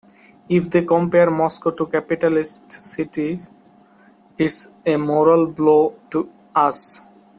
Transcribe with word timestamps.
If 0.49 0.67
they 0.71 0.83
compare 0.83 1.29
Moscow 1.29 1.69
to 1.69 1.85
capitalist 1.85 2.71
cities, 2.83 3.51
it's 4.35 4.71
a 4.83 4.95
moral 4.95 5.45
blow 5.45 5.93
to 6.09 6.27
us. 6.55 7.03